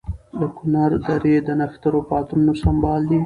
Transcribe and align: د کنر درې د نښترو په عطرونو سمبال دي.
د 0.39 0.41
کنر 0.57 0.91
درې 1.07 1.35
د 1.47 1.49
نښترو 1.59 1.99
په 2.07 2.13
عطرونو 2.21 2.53
سمبال 2.63 3.01
دي. 3.09 3.19